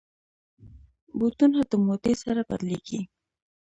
بوټونه 1.17 1.59
د 1.69 1.71
مودې 1.85 2.13
سره 2.23 2.41
بدلېږي. 2.49 3.01